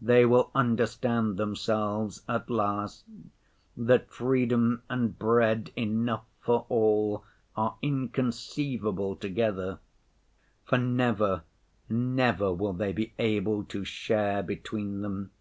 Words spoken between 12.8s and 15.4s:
be able to share between them!